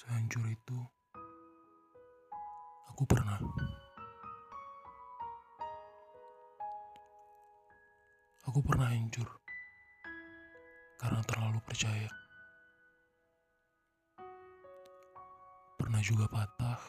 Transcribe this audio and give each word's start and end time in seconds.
Sehancur 0.00 0.48
itu, 0.48 0.80
aku 2.88 3.04
pernah. 3.04 3.36
Aku 8.48 8.64
pernah 8.64 8.88
hancur 8.88 9.28
karena 10.96 11.20
terlalu 11.28 11.60
percaya. 11.68 12.08
Pernah 15.76 16.00
juga 16.00 16.24
patah 16.32 16.80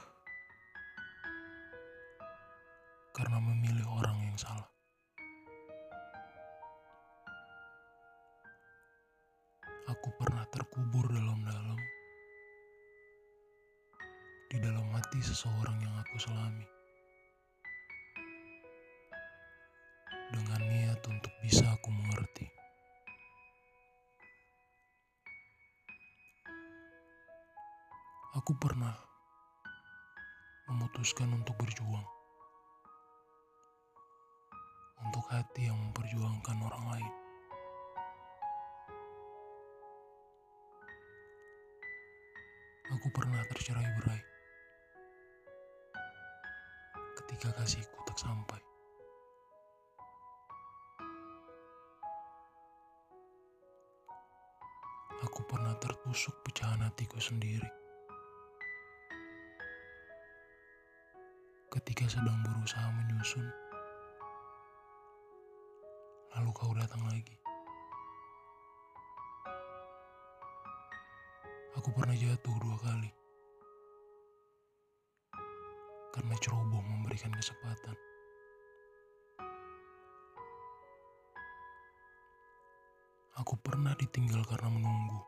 karena 3.12 3.44
memilih 3.44 3.92
orang 3.92 4.24
yang 4.24 4.40
salah. 4.40 4.72
Aku 9.92 10.08
pernah 10.16 10.48
terkubur 10.48 11.12
dalam-dalam 11.12 12.01
di 14.52 14.60
dalam 14.60 14.84
hati 14.92 15.24
seseorang 15.24 15.80
yang 15.80 15.96
aku 15.96 16.20
selami. 16.20 16.68
Dengan 20.28 20.60
niat 20.60 21.00
untuk 21.08 21.32
bisa 21.40 21.64
aku 21.72 21.88
mengerti. 21.88 22.52
Aku 28.36 28.52
pernah 28.60 28.92
memutuskan 30.68 31.32
untuk 31.32 31.56
berjuang. 31.56 32.08
Untuk 35.00 35.32
hati 35.32 35.72
yang 35.72 35.80
memperjuangkan 35.80 36.58
orang 36.60 36.86
lain. 36.92 37.14
Aku 43.00 43.08
pernah 43.16 43.40
tercerai 43.48 43.88
berai. 43.96 44.31
Ketika 47.32 47.64
kasihku 47.64 47.96
tak 48.04 48.20
sampai. 48.20 48.60
Aku 55.24 55.40
pernah 55.48 55.72
tertusuk 55.80 56.36
pecahan 56.44 56.84
hatiku 56.84 57.24
sendiri. 57.24 57.72
Ketika 61.72 62.04
sedang 62.12 62.36
berusaha 62.44 62.92
menyusun, 63.00 63.48
lalu 66.36 66.52
kau 66.52 66.76
datang 66.76 67.08
lagi. 67.08 67.40
Aku 71.80 71.96
pernah 71.96 72.12
jatuh 72.12 72.60
dua 72.60 72.76
kali 72.84 73.21
karena 76.12 76.36
ceroboh 76.44 76.84
memberikan 76.84 77.32
kesempatan. 77.32 77.96
Aku 83.40 83.56
pernah 83.64 83.96
ditinggal 83.96 84.44
karena 84.44 84.68
menunggu. 84.68 85.24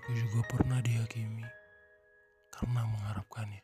Aku 0.00 0.10
juga 0.16 0.40
pernah 0.48 0.80
dihakimi 0.80 1.44
karena 2.48 2.80
mengharapkannya. 2.88 3.60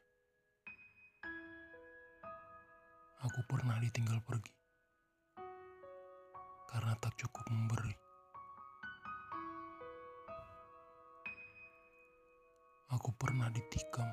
Aku 3.24 3.40
pernah 3.48 3.80
ditinggal 3.80 4.20
pergi 4.28 4.52
karena 6.68 6.92
tak 7.00 7.16
cukup 7.16 7.48
memberi. 7.48 7.96
Aku 12.92 13.10
pernah 13.16 13.48
ditikam 13.50 14.06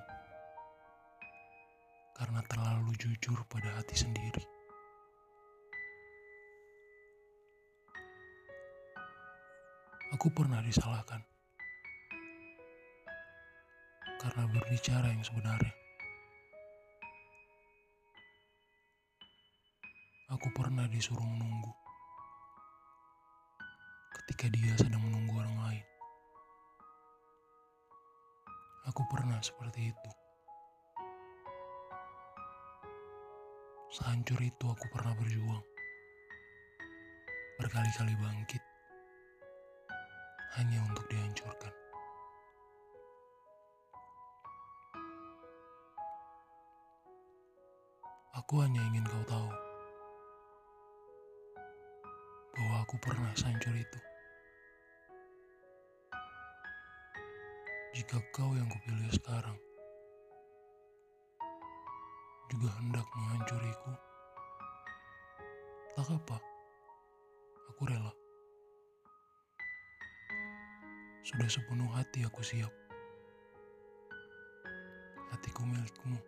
karena 2.13 2.45
terlalu 2.45 2.93
jujur 3.01 3.41
pada 3.49 3.73
hati 3.73 3.97
sendiri. 3.97 4.45
Aku 10.13 10.29
pernah 10.29 10.61
disalahkan 10.61 11.25
karena 14.21 14.43
berbicara 14.45 15.09
yang 15.09 15.25
sebenarnya. 15.25 15.73
Aku 20.31 20.47
pernah 20.53 20.85
disuruh 20.87 21.25
menunggu 21.25 21.73
ketika 24.21 24.47
dia 24.53 24.73
sedang 24.77 25.01
menunggu 25.01 25.33
orang 25.35 25.57
lain. 25.59 25.85
Aku 28.87 29.01
pernah 29.09 29.41
seperti 29.41 29.91
itu. 29.91 30.22
Sehancur 33.93 34.41
itu 34.41 34.65
aku 34.65 34.89
pernah 34.89 35.13
berjuang. 35.13 35.61
Berkali-kali 37.61 38.17
bangkit. 38.17 38.63
Hanya 40.57 40.81
untuk 40.81 41.05
dihancurkan. 41.13 41.69
Aku 48.33 48.65
hanya 48.65 48.81
ingin 48.81 49.05
kau 49.05 49.21
tahu 49.29 49.49
bahwa 52.57 52.75
aku 52.81 52.97
pernah 52.97 53.29
sehancur 53.37 53.77
itu. 53.77 53.99
Jika 57.93 58.17
kau 58.33 58.57
yang 58.57 58.65
kupilih 58.73 59.13
sekarang 59.13 59.61
juga 62.51 62.69
hendak 62.79 63.07
menghancuriku, 63.15 63.93
tak 65.93 66.09
apa, 66.09 66.37
aku 67.69 67.81
rela. 67.85 68.13
Sudah 71.23 71.47
sepenuh 71.47 71.87
hati 71.95 72.25
aku 72.27 72.43
siap. 72.43 72.73
Hatiku 75.31 75.63
milikmu. 75.63 76.19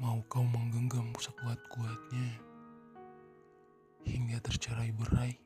Mau 0.00 0.16
kau 0.32 0.42
menggenggam 0.42 1.12
sekuat-kuatnya 1.20 2.40
hingga 4.08 4.40
tercerai 4.40 4.90
berai 4.96 5.36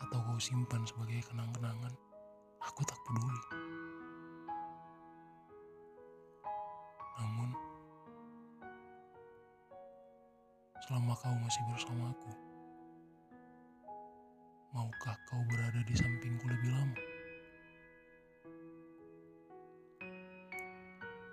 atau 0.00 0.18
kau 0.24 0.40
simpan 0.40 0.80
sebagai 0.88 1.20
kenang-kenangan, 1.28 1.92
aku 2.64 2.80
tak 2.88 2.96
peduli. 3.04 3.42
Namun, 7.18 7.50
selama 10.86 11.18
kau 11.18 11.34
masih 11.42 11.62
bersamaku, 11.66 12.30
maukah 14.70 15.18
kau 15.26 15.42
berada 15.50 15.82
di 15.82 15.94
sampingku 15.98 16.46
lebih 16.46 16.70
lama? 16.70 16.98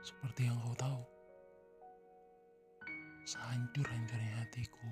Seperti 0.01 0.49
yang 0.49 0.57
kau 0.57 0.73
tahu, 0.73 1.01
sehancur-hancurnya 3.29 4.33
hatiku, 4.41 4.89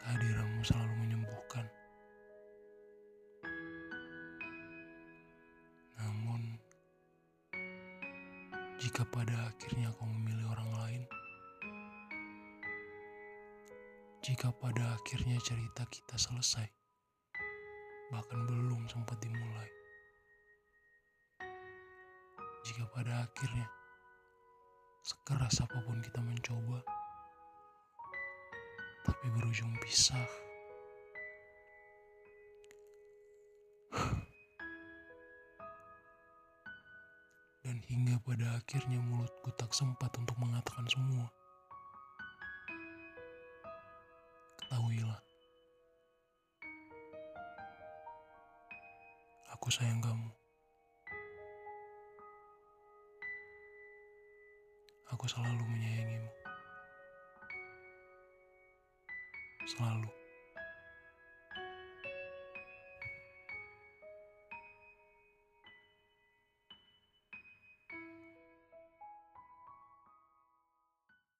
kehadiranmu 0.00 0.64
selalu 0.64 0.94
menyembuhkan. 1.04 1.77
Jika 8.98 9.14
pada 9.14 9.54
akhirnya 9.54 9.94
kau 9.94 10.10
memilih 10.10 10.42
orang 10.58 10.70
lain, 10.74 11.02
jika 14.26 14.50
pada 14.58 14.98
akhirnya 14.98 15.38
cerita 15.38 15.86
kita 15.86 16.18
selesai, 16.18 16.66
bahkan 18.10 18.42
belum 18.50 18.90
sempat 18.90 19.22
dimulai, 19.22 19.70
jika 22.66 22.90
pada 22.90 23.22
akhirnya 23.22 23.70
sekeras 25.06 25.62
apa 25.62 25.78
pun 25.86 26.02
kita 26.02 26.18
mencoba, 26.18 26.82
tapi 29.06 29.30
berujung 29.30 29.78
pisah. 29.78 30.47
Dan 37.68 37.84
hingga 37.84 38.16
pada 38.24 38.56
akhirnya 38.56 38.96
mulutku 38.96 39.52
tak 39.52 39.76
sempat 39.76 40.08
untuk 40.16 40.32
mengatakan 40.40 40.88
semua. 40.88 41.28
Ketahuilah, 44.56 45.20
aku 49.52 49.68
sayang 49.68 50.00
kamu. 50.00 50.32
Aku 55.12 55.28
selalu 55.28 55.60
menyayangimu. 55.68 56.32
Selalu. 59.76 60.17